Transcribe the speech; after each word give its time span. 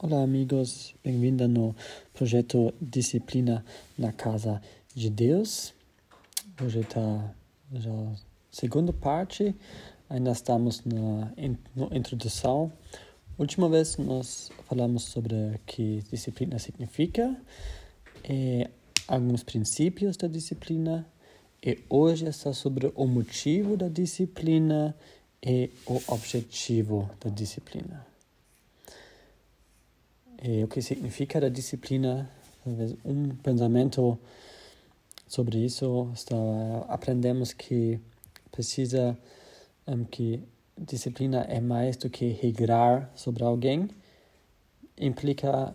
Olá, 0.00 0.22
amigos. 0.22 0.94
Bem-vindo 1.02 1.48
no 1.48 1.74
projeto 2.14 2.72
Disciplina 2.80 3.64
na 3.98 4.12
Casa 4.12 4.62
de 4.94 5.10
Deus. 5.10 5.74
Hoje 6.62 6.78
está 6.78 7.00
a 7.00 8.14
segunda 8.48 8.92
parte. 8.92 9.52
Ainda 10.08 10.30
estamos 10.30 10.84
na, 10.84 11.32
na 11.74 11.96
introdução. 11.96 12.72
Última 13.36 13.68
vez 13.68 13.96
nós 13.96 14.52
falamos 14.68 15.02
sobre 15.02 15.34
o 15.34 15.58
que 15.66 16.04
disciplina 16.12 16.60
significa 16.60 17.36
e 18.22 18.68
alguns 19.08 19.42
princípios 19.42 20.16
da 20.16 20.28
disciplina. 20.28 21.04
E 21.60 21.76
hoje 21.90 22.28
está 22.28 22.52
sobre 22.52 22.92
o 22.94 23.04
motivo 23.04 23.76
da 23.76 23.88
disciplina 23.88 24.94
e 25.42 25.72
o 25.84 26.00
objetivo 26.06 27.10
da 27.20 27.28
disciplina. 27.30 28.07
E 30.42 30.62
o 30.62 30.68
que 30.68 30.80
significa 30.80 31.44
a 31.44 31.48
disciplina? 31.48 32.30
Um 33.04 33.30
pensamento 33.36 34.18
sobre 35.26 35.58
isso 35.58 36.10
está 36.14 36.36
aprendemos 36.88 37.52
que 37.52 38.00
precisa 38.50 39.16
um, 39.86 40.04
que 40.04 40.42
disciplina 40.76 41.42
é 41.42 41.60
mais 41.60 41.96
do 41.96 42.08
que 42.08 42.28
regrar 42.28 43.10
sobre 43.14 43.44
alguém 43.44 43.88
implica 44.96 45.74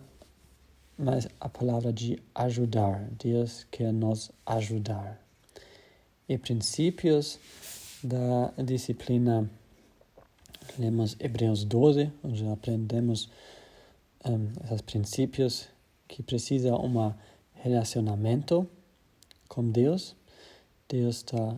mais 0.96 1.28
a 1.40 1.48
palavra 1.48 1.92
de 1.92 2.22
ajudar 2.34 3.08
Deus 3.22 3.66
quer 3.70 3.92
nos 3.92 4.30
ajudar 4.46 5.20
e 6.28 6.38
princípios 6.38 7.38
da 8.02 8.52
disciplina 8.62 9.48
lemos 10.78 11.16
Hebreus 11.20 11.64
12 11.64 12.10
onde 12.22 12.46
aprendemos 12.48 13.30
um, 14.24 14.52
esses 14.64 14.80
princípios 14.80 15.68
que 16.08 16.22
precisa 16.22 16.74
um 16.74 17.12
relacionamento 17.52 18.68
com 19.48 19.70
Deus. 19.70 20.16
Deus 20.88 21.16
está 21.16 21.56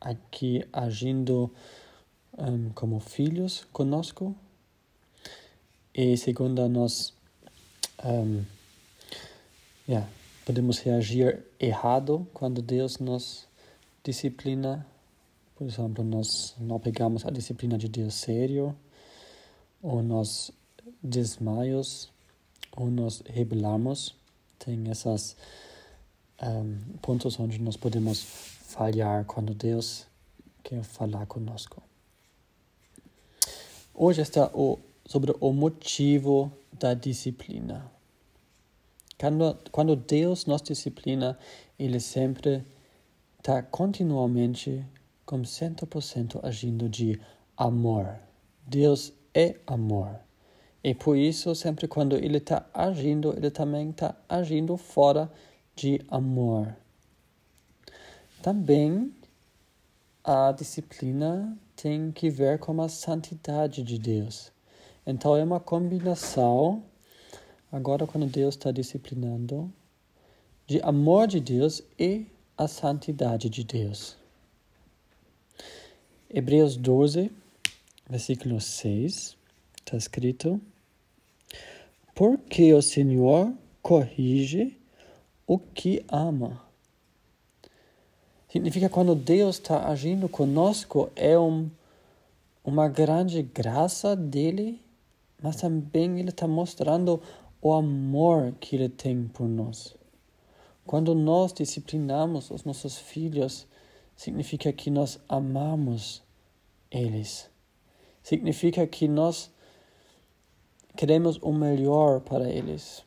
aqui 0.00 0.64
agindo 0.72 1.52
um, 2.36 2.70
como 2.70 3.00
filhos 3.00 3.66
conosco. 3.72 4.34
E 5.94 6.16
segundo 6.16 6.68
nós 6.68 7.12
um, 8.04 8.44
yeah, 9.88 10.08
podemos 10.44 10.78
reagir 10.78 11.44
errado 11.58 12.26
quando 12.32 12.62
Deus 12.62 12.98
nos 12.98 13.46
disciplina. 14.04 14.86
Por 15.56 15.66
exemplo, 15.66 16.04
nós 16.04 16.54
não 16.58 16.78
pegamos 16.78 17.26
a 17.26 17.30
disciplina 17.30 17.76
de 17.76 17.88
Deus 17.88 18.14
sério, 18.14 18.76
ou 19.82 20.02
nós 20.02 20.52
desmaios 21.02 22.10
ou 22.72 22.90
nos 22.90 23.22
rebelamos. 23.26 24.14
Tem 24.58 24.90
esses 24.90 25.36
um, 26.42 26.78
pontos 27.00 27.38
onde 27.38 27.60
nós 27.60 27.76
podemos 27.76 28.22
falhar 28.22 29.24
quando 29.24 29.54
Deus 29.54 30.06
quer 30.62 30.82
falar 30.82 31.26
conosco. 31.26 31.82
Hoje 33.94 34.22
está 34.22 34.50
o, 34.54 34.78
sobre 35.04 35.34
o 35.40 35.52
motivo 35.52 36.52
da 36.72 36.94
disciplina. 36.94 37.90
Quando, 39.18 39.58
quando 39.72 39.96
Deus 39.96 40.46
nos 40.46 40.62
disciplina, 40.62 41.36
Ele 41.78 41.98
sempre 41.98 42.64
está 43.38 43.62
continuamente, 43.62 44.84
com 45.26 45.42
100% 45.42 46.40
agindo 46.44 46.88
de 46.88 47.20
amor. 47.56 48.18
Deus 48.66 49.12
é 49.34 49.56
amor. 49.66 50.27
E 50.88 50.94
por 50.94 51.18
isso, 51.18 51.54
sempre 51.54 51.86
quando 51.86 52.16
ele 52.16 52.38
está 52.38 52.64
agindo, 52.72 53.36
ele 53.36 53.50
também 53.50 53.90
está 53.90 54.16
agindo 54.26 54.74
fora 54.78 55.30
de 55.76 56.00
amor. 56.08 56.74
Também 58.42 59.12
a 60.24 60.50
disciplina 60.50 61.54
tem 61.76 62.10
que 62.10 62.30
ver 62.30 62.58
com 62.58 62.80
a 62.80 62.88
santidade 62.88 63.82
de 63.82 63.98
Deus. 63.98 64.50
Então 65.06 65.36
é 65.36 65.44
uma 65.44 65.60
combinação, 65.60 66.82
agora 67.70 68.06
quando 68.06 68.26
Deus 68.26 68.54
está 68.54 68.70
disciplinando, 68.70 69.70
de 70.66 70.80
amor 70.80 71.26
de 71.26 71.38
Deus 71.38 71.82
e 71.98 72.24
a 72.56 72.66
santidade 72.66 73.50
de 73.50 73.62
Deus. 73.62 74.16
Hebreus 76.30 76.78
12, 76.78 77.30
versículo 78.08 78.58
6. 78.58 79.36
Está 79.76 79.98
escrito: 79.98 80.58
Porque 82.18 82.74
o 82.74 82.82
Senhor 82.82 83.54
corrige 83.80 84.76
o 85.46 85.56
que 85.56 86.04
ama. 86.08 86.60
Significa 88.48 88.88
quando 88.88 89.14
Deus 89.14 89.54
está 89.54 89.86
agindo 89.86 90.28
conosco, 90.28 91.12
é 91.14 91.38
um, 91.38 91.70
uma 92.64 92.88
grande 92.88 93.40
graça 93.40 94.16
dele, 94.16 94.82
mas 95.40 95.60
também 95.60 96.18
ele 96.18 96.30
está 96.30 96.48
mostrando 96.48 97.22
o 97.62 97.72
amor 97.72 98.52
que 98.58 98.74
ele 98.74 98.88
tem 98.88 99.28
por 99.28 99.46
nós. 99.46 99.96
Quando 100.84 101.14
nós 101.14 101.52
disciplinamos 101.52 102.50
os 102.50 102.64
nossos 102.64 102.98
filhos, 102.98 103.64
significa 104.16 104.72
que 104.72 104.90
nós 104.90 105.20
amamos 105.28 106.20
eles. 106.90 107.48
Significa 108.24 108.84
que 108.88 109.06
nós 109.06 109.52
queremos 110.98 111.38
o 111.42 111.52
melhor 111.52 112.20
para 112.20 112.50
eles. 112.50 113.04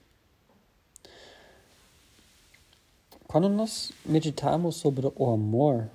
Quando 3.28 3.50
nós 3.50 3.92
meditamos 4.06 4.78
sobre 4.78 5.12
o 5.14 5.30
amor, 5.30 5.92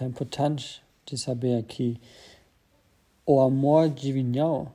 é 0.00 0.04
importante 0.04 0.80
de 1.04 1.18
saber 1.18 1.64
que 1.64 2.00
o 3.26 3.40
amor 3.40 3.88
divino 3.88 4.72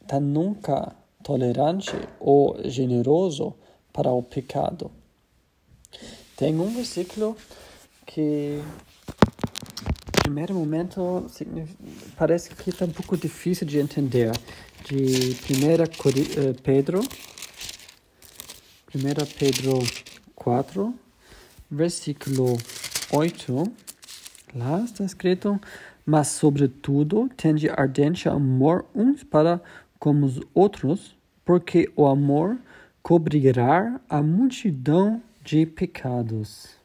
está 0.00 0.18
nunca 0.18 0.96
tolerante 1.22 1.92
ou 2.18 2.58
generoso 2.64 3.54
para 3.92 4.10
o 4.10 4.22
pecado. 4.22 4.90
Tem 6.34 6.58
um 6.58 6.74
versículo 6.74 7.36
que, 8.06 8.58
primeiro 10.24 10.54
momento, 10.54 11.26
parece 12.16 12.54
que 12.54 12.70
está 12.70 12.86
um 12.86 12.90
pouco 12.90 13.14
difícil 13.14 13.66
de 13.66 13.78
entender, 13.78 14.32
de 14.86 14.96
1 14.96 15.82
eh, 15.82 15.86
Pedro, 16.62 17.00
1 17.00 17.02
Pedro 19.38 19.80
4, 20.34 20.94
versículo 21.70 22.56
8, 23.12 23.64
lá 24.54 24.80
está 24.80 25.04
escrito, 25.04 25.60
mas 26.06 26.28
sobretudo 26.28 27.28
tende 27.36 27.68
ardente 27.68 28.26
amor 28.26 28.86
uns 28.94 29.22
para 29.22 29.60
com 29.98 30.22
os 30.22 30.40
outros, 30.54 31.14
porque 31.44 31.92
o 31.94 32.06
amor 32.06 32.56
cobrirá 33.02 34.00
a 34.08 34.22
multidão 34.22 35.22
de 35.44 35.66
pecados. 35.66 36.78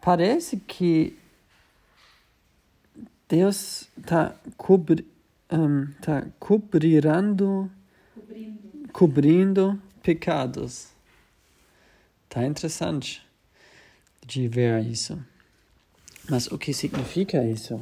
Parece 0.00 0.58
que 0.58 1.18
Deus 3.28 3.88
está 3.98 4.34
cobrindo 4.56 5.16
um, 5.50 5.86
tá 6.00 6.26
cobrirando, 6.38 7.70
cobrindo. 8.14 8.92
cobrindo 8.92 9.82
pecados. 10.02 10.88
Tá 12.28 12.44
interessante 12.44 13.24
de 14.26 14.48
ver 14.48 14.84
isso. 14.84 15.18
Mas 16.28 16.48
o 16.48 16.58
que 16.58 16.72
significa 16.72 17.44
isso? 17.44 17.80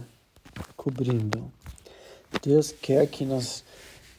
Cobrindo. 0.77 1.51
Deus 2.43 2.73
quer 2.73 3.07
que 3.07 3.25
nós 3.25 3.65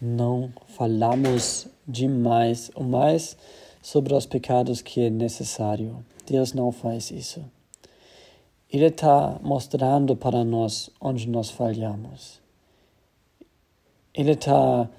não 0.01 0.51
falamos 0.75 1.67
demais 1.87 2.71
ou 2.73 2.83
mais 2.83 3.37
sobre 3.81 4.13
os 4.13 4.25
pecados 4.25 4.81
que 4.81 5.01
é 5.01 5.09
necessário. 5.09 6.03
Deus 6.25 6.53
não 6.53 6.71
faz 6.71 7.11
isso. 7.11 7.45
Ele 8.71 8.85
está 8.87 9.39
mostrando 9.41 10.15
para 10.15 10.43
nós 10.43 10.89
onde 10.99 11.29
nós 11.29 11.49
falhamos. 11.49 12.41
Ele 14.13 14.31
está 14.31 14.89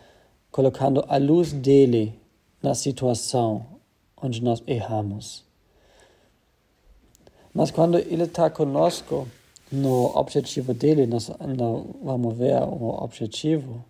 colocando 0.51 1.05
a 1.09 1.17
luz 1.17 1.53
dele 1.53 2.19
na 2.63 2.75
situação 2.75 3.67
onde 4.17 4.43
nós 4.43 4.63
erramos. 4.67 5.45
Mas 7.53 7.71
quando 7.71 7.99
ele 7.99 8.25
está 8.25 8.51
conosco 8.51 9.27
no 9.71 10.17
objetivo 10.17 10.75
dele, 10.75 11.07
nós 11.07 11.31
não 11.41 11.95
vamos 12.03 12.37
ver 12.37 12.63
o 12.63 13.03
objetivo, 13.03 13.85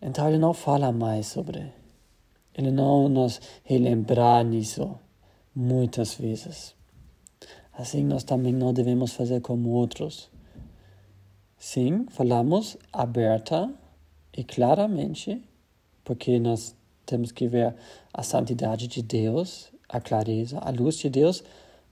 então 0.00 0.28
ele 0.28 0.38
não 0.38 0.54
fala 0.54 0.92
mais 0.92 1.26
sobre. 1.26 1.72
Ele 2.54 2.70
não 2.70 3.08
nos 3.08 3.40
relembra 3.64 4.42
nisso 4.42 4.98
muitas 5.54 6.14
vezes. 6.14 6.77
Assim 7.78 8.02
nós 8.02 8.24
também 8.24 8.52
não 8.52 8.72
devemos 8.72 9.12
fazer 9.12 9.40
como 9.40 9.68
outros. 9.68 10.28
Sim, 11.56 12.06
falamos 12.10 12.76
aberta 12.92 13.72
e 14.36 14.42
claramente, 14.42 15.40
porque 16.02 16.40
nós 16.40 16.74
temos 17.06 17.30
que 17.30 17.46
ver 17.46 17.76
a 18.12 18.22
santidade 18.24 18.88
de 18.88 19.00
Deus, 19.00 19.70
a 19.88 20.00
clareza, 20.00 20.58
a 20.58 20.70
luz 20.70 20.96
de 20.96 21.08
Deus, 21.08 21.44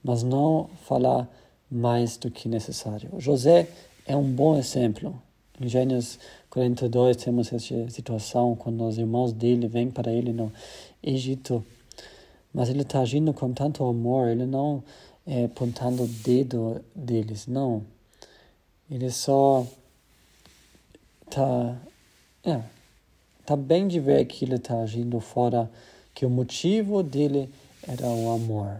mas 0.03 0.23
não 0.23 0.69
falar 0.83 1.29
mais 1.71 2.17
do 2.17 2.29
que 2.29 2.49
necessário. 2.49 3.09
José 3.17 3.69
é 4.05 4.15
um 4.15 4.29
bom 4.29 4.57
exemplo. 4.57 5.17
Em 5.59 5.69
Gênesis 5.69 6.19
42 6.49 7.15
temos 7.15 7.53
essa 7.53 7.89
situação 7.89 8.57
quando 8.57 8.85
os 8.85 8.97
irmãos 8.97 9.31
dele 9.31 9.69
vêm 9.69 9.89
para 9.89 10.11
ele 10.11 10.33
no 10.33 10.51
Egito, 11.01 11.63
mas 12.53 12.67
ele 12.67 12.81
está 12.81 12.99
agindo 12.99 13.33
com 13.33 13.53
tanto 13.53 13.85
amor, 13.85 14.27
ele 14.27 14.45
não 14.45 14.83
é 15.27 15.43
apontando 15.43 16.03
o 16.03 16.07
dedo 16.07 16.83
deles, 16.95 17.45
não. 17.45 17.85
Ele 18.89 19.11
só 19.11 19.67
está 21.25 21.77
é, 22.45 22.61
tá 23.45 23.57
bem 23.57 23.89
de 23.89 23.99
ver 23.99 24.25
que 24.25 24.45
ele 24.45 24.55
está 24.55 24.79
agindo 24.79 25.19
fora, 25.19 25.69
que 26.15 26.25
o 26.25 26.29
motivo 26.29 27.03
dele 27.03 27.53
era 27.85 28.07
o 28.07 28.31
amor. 28.31 28.79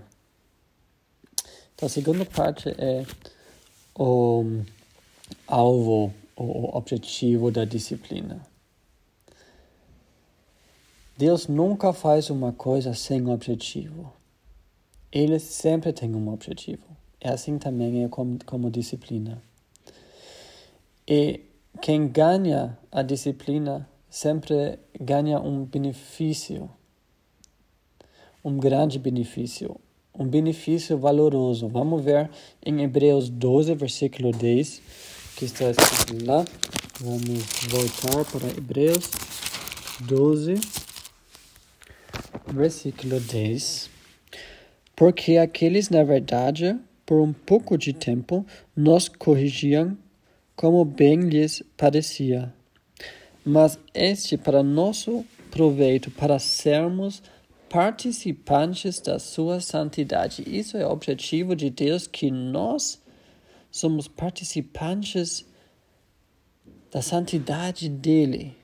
Então, 1.76 1.86
a 1.86 1.90
segunda 1.90 2.26
parte 2.26 2.70
é 2.70 3.06
o 3.94 4.62
alvo, 5.46 6.14
o 6.36 6.78
objetivo 6.78 7.52
da 7.52 7.66
disciplina. 7.66 8.42
Deus 11.18 11.48
nunca 11.48 11.92
faz 11.92 12.30
uma 12.30 12.54
coisa 12.54 12.94
sem 12.94 13.28
objetivo. 13.30 14.14
Ele 15.12 15.40
sempre 15.40 15.94
tem 15.94 16.14
um 16.16 16.30
objetivo. 16.32 16.84
É 17.20 17.30
assim 17.30 17.58
também 17.58 18.04
é 18.04 18.08
como, 18.08 18.38
como 18.46 18.70
disciplina. 18.70 19.42
E 21.08 21.42
quem 21.82 22.08
ganha 22.08 22.78
a 22.92 23.02
disciplina 23.02 23.88
sempre 24.10 24.80
ganha 25.00 25.40
um 25.40 25.64
benefício, 25.64 26.70
um 28.44 28.58
grande 28.58 29.00
benefício, 29.00 29.80
um 30.14 30.28
benefício 30.28 30.98
valoroso. 30.98 31.68
Vamos 31.68 32.04
ver 32.04 32.30
em 32.66 32.82
Hebreus 32.82 33.30
12, 33.30 33.76
versículo 33.76 34.32
10, 34.32 34.82
que 35.38 35.46
está 35.46 35.72
escrito 35.72 36.26
lá. 36.26 36.44
Vamos 37.00 37.44
voltar 37.70 38.26
para 38.26 38.48
Hebreus 38.50 39.10
12, 40.02 40.56
versículo 42.48 43.20
10. 43.20 43.97
Porque 44.98 45.38
aqueles, 45.38 45.92
na 45.92 46.04
verdade, 46.04 46.76
por 47.06 47.22
um 47.22 47.32
pouco 47.32 47.78
de 47.78 47.94
tempo, 47.94 48.44
nos 48.76 49.08
corrigiam 49.08 49.96
como 50.56 50.84
bem 50.84 51.20
lhes 51.20 51.62
parecia. 51.78 52.52
Mas 53.46 53.78
este 53.94 54.36
para 54.38 54.64
nosso 54.64 55.24
proveito, 55.52 56.10
para 56.10 56.40
sermos 56.40 57.22
participantes 57.70 59.00
da 59.00 59.20
sua 59.20 59.62
santidade. 59.62 60.44
Isso 60.48 60.76
é 60.78 60.88
o 60.88 60.90
objetivo 60.90 61.56
de 61.56 61.70
Deus, 61.70 62.08
que 62.08 62.32
nós 62.32 63.00
somos 63.70 64.08
participantes 64.08 65.46
da 66.92 67.04
santidade 67.04 67.88
dele. 67.88 68.58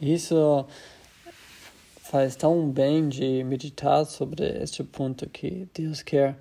Isso 0.00 0.66
faz 2.08 2.34
tão 2.34 2.70
bem 2.70 3.06
de 3.06 3.44
meditar 3.44 4.06
sobre 4.06 4.62
este 4.62 4.82
ponto 4.82 5.28
que 5.28 5.68
Deus 5.74 6.00
quer 6.02 6.38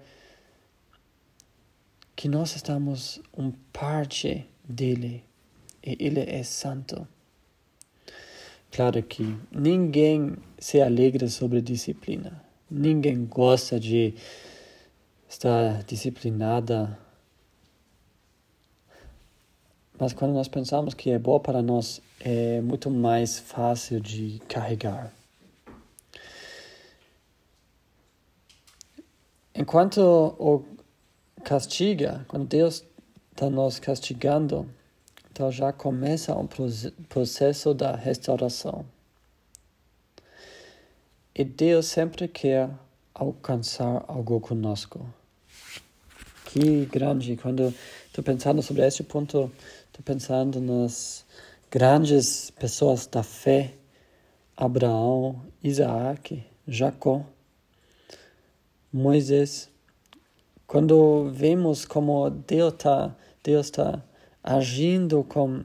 que 2.15 2.29
nós 2.29 2.55
estamos 2.55 3.21
um 3.37 3.51
parte 3.73 4.47
dele 4.63 5.25
e 5.85 5.97
ele 5.99 6.21
é 6.21 6.41
santo. 6.41 7.05
Claro 8.71 9.03
que 9.03 9.37
ninguém 9.51 10.37
se 10.57 10.81
alegra 10.81 11.27
sobre 11.27 11.61
disciplina. 11.61 12.41
Ninguém 12.71 13.25
gosta 13.25 13.77
de 13.77 14.13
estar 15.27 15.83
disciplinada. 15.83 16.97
Mas 19.99 20.13
quando 20.13 20.31
nós 20.31 20.47
pensamos 20.47 20.93
que 20.93 21.09
é 21.09 21.19
bom 21.19 21.41
para 21.41 21.61
nós, 21.61 22.01
é 22.21 22.61
muito 22.61 22.89
mais 22.89 23.37
fácil 23.37 23.99
de 23.99 24.41
carregar. 24.47 25.16
Enquanto 29.59 29.99
o 30.37 30.63
castiga, 31.43 32.23
quando 32.27 32.45
Deus 32.45 32.85
está 33.31 33.49
nos 33.49 33.79
castigando, 33.79 34.69
então 35.31 35.51
já 35.51 35.73
começa 35.73 36.35
um 36.35 36.47
processo 37.09 37.73
da 37.73 37.95
restauração. 37.95 38.85
E 41.33 41.43
Deus 41.43 41.87
sempre 41.87 42.27
quer 42.27 42.69
alcançar 43.15 44.05
algo 44.07 44.39
conosco. 44.39 45.03
Que 46.45 46.85
grande! 46.85 47.35
Quando 47.35 47.73
estou 48.05 48.23
pensando 48.23 48.61
sobre 48.61 48.85
esse 48.85 49.01
ponto, 49.01 49.51
estou 49.87 50.03
pensando 50.05 50.61
nas 50.61 51.25
grandes 51.71 52.51
pessoas 52.51 53.07
da 53.07 53.23
fé: 53.23 53.73
Abraão, 54.55 55.41
Isaac, 55.63 56.43
Jacó, 56.67 57.25
Moisés. 58.91 59.69
Quando 60.65 61.29
vemos 61.31 61.85
como 61.85 62.29
Deus 62.29 62.73
está 62.73 63.15
Deus 63.43 63.69
tá 63.69 64.03
agindo 64.43 65.23
com 65.23 65.63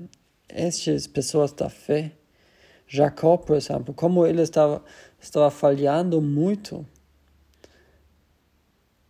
estas 0.48 1.06
pessoas 1.06 1.52
da 1.52 1.69
fé, 1.69 2.12
Jacó, 2.86 3.36
por 3.36 3.56
exemplo, 3.56 3.92
como 3.94 4.26
ele 4.26 4.42
estava, 4.42 4.84
estava 5.20 5.50
falhando 5.50 6.20
muito, 6.20 6.86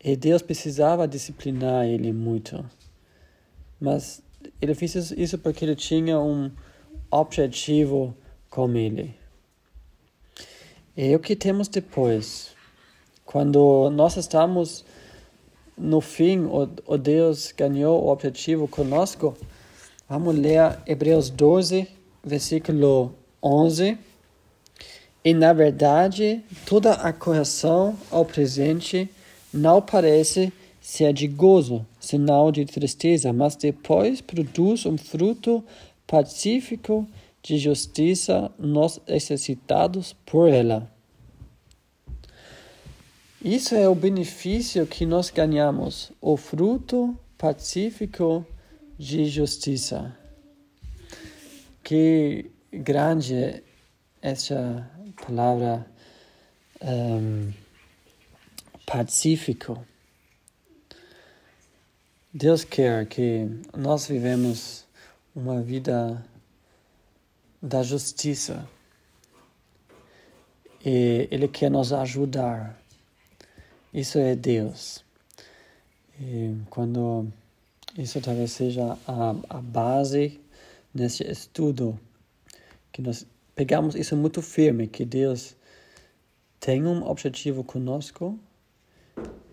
e 0.02 0.16
Deus 0.16 0.40
precisava 0.40 1.06
disciplinar 1.06 1.86
ele 1.86 2.12
muito. 2.12 2.64
Mas 3.80 4.22
ele 4.60 4.74
fez 4.74 5.10
isso 5.12 5.38
porque 5.38 5.64
ele 5.64 5.76
tinha 5.76 6.18
um 6.18 6.50
objetivo 7.10 8.16
com 8.48 8.74
ele. 8.76 9.14
E 10.96 11.14
o 11.14 11.20
que 11.20 11.36
temos 11.36 11.68
depois? 11.68 12.54
Quando 13.24 13.90
nós 13.90 14.16
estamos 14.16 14.84
no 15.76 16.00
fim, 16.00 16.40
o, 16.40 16.68
o 16.86 16.98
Deus 16.98 17.52
ganhou 17.56 18.02
o 18.02 18.08
objetivo 18.08 18.68
conosco. 18.68 19.36
Vamos 20.08 20.36
ler 20.36 20.78
Hebreus 20.86 21.30
12, 21.30 21.88
versículo 22.22 23.14
11. 23.42 23.98
E 25.24 25.32
na 25.32 25.52
verdade, 25.52 26.42
toda 26.66 26.92
a 26.94 27.12
correção 27.12 27.96
ao 28.10 28.24
presente 28.24 29.08
não 29.52 29.80
parece 29.80 30.52
ser 30.80 31.12
de 31.12 31.28
gozo, 31.28 31.86
senão 32.00 32.50
de 32.50 32.64
tristeza, 32.64 33.32
mas 33.32 33.54
depois 33.54 34.20
produz 34.20 34.84
um 34.84 34.98
fruto 34.98 35.64
pacífico 36.06 37.06
de 37.42 37.56
justiça 37.56 38.50
nos 38.58 39.00
exercitados 39.06 40.12
por 40.26 40.48
ela. 40.48 40.91
Isso 43.44 43.74
é 43.74 43.88
o 43.88 43.94
benefício 43.94 44.86
que 44.86 45.04
nós 45.04 45.28
ganhamos, 45.28 46.12
o 46.20 46.36
fruto 46.36 47.18
pacífico 47.36 48.46
de 48.96 49.24
justiça. 49.24 50.16
Que 51.82 52.52
grande 52.72 53.64
essa 54.22 54.88
palavra 55.26 55.84
um, 56.80 57.52
pacífico. 58.86 59.84
Deus 62.32 62.62
quer 62.62 63.06
que 63.06 63.48
nós 63.76 64.06
vivemos 64.06 64.86
uma 65.34 65.60
vida 65.60 66.24
da 67.60 67.82
justiça. 67.82 68.68
E 70.86 71.26
Ele 71.28 71.48
quer 71.48 71.72
nos 71.72 71.92
ajudar 71.92 72.80
isso 73.92 74.18
é 74.18 74.34
Deus. 74.34 75.04
E 76.20 76.54
quando 76.70 77.28
isso 77.98 78.20
talvez 78.20 78.52
seja 78.52 78.96
a, 79.06 79.34
a 79.50 79.60
base 79.60 80.40
nesse 80.94 81.22
estudo, 81.24 81.98
que 82.90 83.02
nós 83.02 83.26
pegamos 83.54 83.94
isso 83.94 84.16
muito 84.16 84.40
firme, 84.40 84.86
que 84.86 85.04
Deus 85.04 85.54
tem 86.58 86.86
um 86.86 87.06
objetivo 87.06 87.62
conosco, 87.64 88.38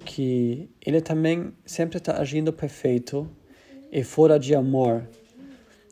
que 0.05 0.69
Ele 0.85 1.01
também 1.01 1.53
sempre 1.65 1.97
está 1.97 2.17
agindo 2.17 2.53
perfeito 2.53 3.29
e 3.91 4.03
fora 4.03 4.39
de 4.39 4.55
amor. 4.55 5.07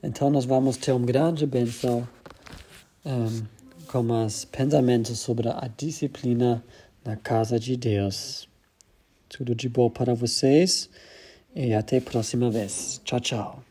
Então 0.01 0.29
nós 0.29 0.45
vamos 0.45 0.77
ter 0.77 0.91
um 0.91 1.01
grande 1.01 1.45
bênção 1.45 2.07
um, 3.05 3.45
com 3.87 4.25
os 4.25 4.45
pensamentos 4.45 5.19
sobre 5.19 5.49
a 5.49 5.69
disciplina 5.75 6.63
na 7.07 7.15
casa 7.15 7.57
de 7.57 7.77
Deus. 7.77 8.49
Tudo 9.29 9.55
de 9.55 9.69
bom 9.69 9.89
para 9.89 10.13
vocês 10.13 10.89
e 11.55 11.73
até 11.73 11.97
a 11.97 12.01
próxima 12.01 12.51
vez. 12.51 13.01
Tchau, 13.05 13.19
tchau. 13.21 13.66